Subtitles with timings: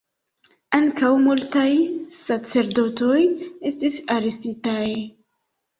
[0.77, 1.67] Ankaŭ multaj
[2.15, 3.21] sacerdotoj
[3.73, 4.85] estis arestitaj.